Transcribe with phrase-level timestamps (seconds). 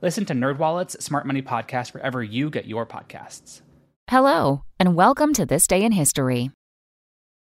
[0.00, 3.62] Listen to NerdWallet's Smart Money Podcast wherever you get your podcasts.
[4.08, 6.52] Hello, and welcome to This Day in History.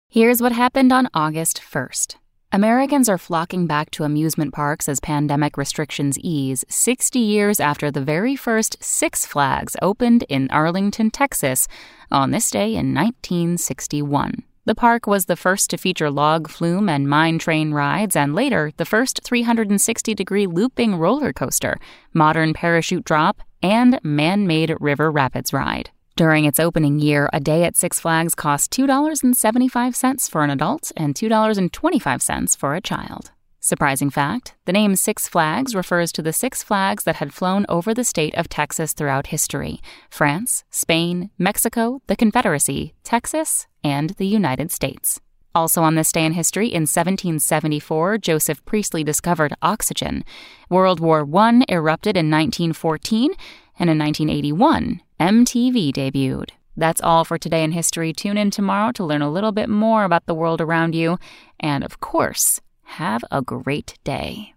[0.08, 2.14] Here's what happened on August 1st.
[2.52, 8.00] Americans are flocking back to amusement parks as pandemic restrictions ease 60 years after the
[8.00, 11.66] very first Six Flags opened in Arlington, Texas,
[12.12, 14.44] on this day in 1961.
[14.66, 18.72] The park was the first to feature log flume and mine train rides, and later,
[18.78, 21.78] the first 360 degree looping roller coaster,
[22.14, 25.90] modern parachute drop, and man made river rapids ride.
[26.16, 31.14] During its opening year, a day at Six Flags cost $2.75 for an adult and
[31.14, 33.32] $2.25 for a child.
[33.64, 37.94] Surprising fact the name Six Flags refers to the six flags that had flown over
[37.94, 44.70] the state of Texas throughout history France, Spain, Mexico, the Confederacy, Texas, and the United
[44.70, 45.18] States.
[45.54, 50.26] Also on this day in history, in 1774, Joseph Priestley discovered oxygen.
[50.68, 53.30] World War I erupted in 1914,
[53.78, 56.50] and in 1981, MTV debuted.
[56.76, 58.12] That's all for today in history.
[58.12, 61.18] Tune in tomorrow to learn a little bit more about the world around you.
[61.58, 64.54] And of course, have a great day.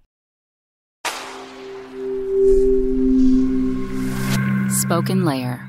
[4.67, 5.65] SpokenLayer.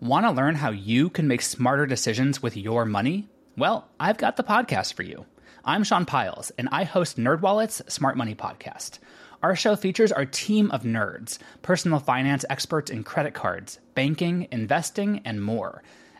[0.00, 3.28] Want to learn how you can make smarter decisions with your money?
[3.56, 5.26] Well, I've got the podcast for you.
[5.64, 8.98] I'm Sean Pyles, and I host NerdWallet's Smart Money Podcast.
[9.42, 15.20] Our show features our team of nerds, personal finance experts in credit cards, banking, investing,
[15.24, 15.82] and more